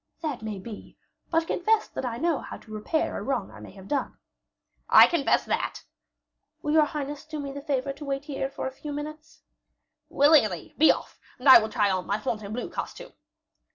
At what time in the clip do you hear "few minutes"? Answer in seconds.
8.71-9.43